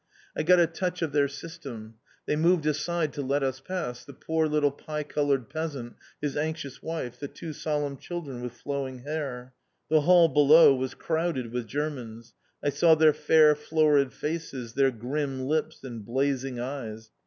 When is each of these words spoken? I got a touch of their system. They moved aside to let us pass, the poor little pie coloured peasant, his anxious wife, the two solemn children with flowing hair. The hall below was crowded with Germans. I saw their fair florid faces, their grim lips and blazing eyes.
I 0.35 0.41
got 0.41 0.57
a 0.59 0.65
touch 0.65 1.03
of 1.03 1.11
their 1.11 1.27
system. 1.27 1.99
They 2.25 2.35
moved 2.35 2.65
aside 2.65 3.13
to 3.13 3.21
let 3.21 3.43
us 3.43 3.59
pass, 3.59 4.03
the 4.03 4.15
poor 4.15 4.47
little 4.47 4.71
pie 4.71 5.03
coloured 5.03 5.47
peasant, 5.47 5.95
his 6.19 6.35
anxious 6.35 6.81
wife, 6.81 7.19
the 7.19 7.27
two 7.27 7.53
solemn 7.53 7.97
children 7.97 8.41
with 8.41 8.53
flowing 8.53 9.03
hair. 9.03 9.53
The 9.89 10.01
hall 10.01 10.27
below 10.27 10.73
was 10.73 10.95
crowded 10.95 11.51
with 11.53 11.67
Germans. 11.67 12.33
I 12.63 12.69
saw 12.71 12.95
their 12.95 13.13
fair 13.13 13.53
florid 13.53 14.11
faces, 14.11 14.73
their 14.73 14.89
grim 14.89 15.41
lips 15.41 15.83
and 15.83 16.03
blazing 16.03 16.59
eyes. 16.59 17.11